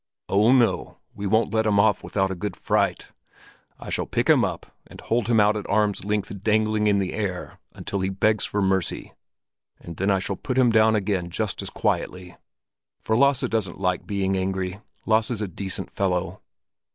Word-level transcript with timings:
"Oh, 0.29 0.51
no, 0.51 0.97
we 1.13 1.27
won't 1.27 1.53
let 1.53 1.67
him 1.67 1.79
off 1.79 2.03
without 2.03 2.31
a 2.31 2.35
good 2.35 2.55
fright. 2.57 3.09
I 3.79 3.91
shall 3.91 4.07
pick 4.07 4.27
him 4.27 4.43
up 4.43 4.75
and 4.87 4.99
hold 4.99 5.27
him 5.27 5.39
out 5.39 5.55
at 5.55 5.69
arm's 5.69 6.03
length 6.03 6.41
dangling 6.41 6.87
in 6.87 6.97
the 6.97 7.13
air 7.13 7.59
until 7.73 7.99
he 7.99 8.09
begs 8.09 8.43
for 8.43 8.63
mercy; 8.63 9.13
and 9.79 9.97
then 9.97 10.09
I 10.09 10.17
shall 10.17 10.37
put 10.37 10.57
him 10.57 10.71
down 10.71 10.95
again 10.95 11.29
just 11.29 11.61
as 11.61 11.69
quietly. 11.69 12.35
For 13.03 13.15
Lasse 13.15 13.41
doesn't 13.41 13.79
like 13.79 14.07
being 14.07 14.35
angry. 14.35 14.79
Lasse's 15.05 15.39
a 15.39 15.47
decent 15.47 15.91
fellow." 15.91 16.41